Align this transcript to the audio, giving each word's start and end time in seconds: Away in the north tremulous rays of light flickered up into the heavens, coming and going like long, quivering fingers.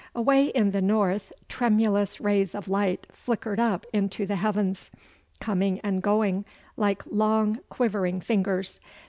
Away 0.15 0.45
in 0.45 0.71
the 0.71 0.81
north 0.81 1.31
tremulous 1.47 2.19
rays 2.19 2.55
of 2.55 2.67
light 2.67 3.05
flickered 3.13 3.59
up 3.59 3.85
into 3.93 4.25
the 4.25 4.37
heavens, 4.37 4.89
coming 5.39 5.79
and 5.81 6.01
going 6.01 6.43
like 6.75 7.03
long, 7.05 7.59
quivering 7.69 8.19
fingers. 8.19 8.79